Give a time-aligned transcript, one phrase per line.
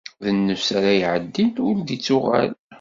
[0.23, 2.51] D nnefs ara iɛeddin ur d-ittuɣal.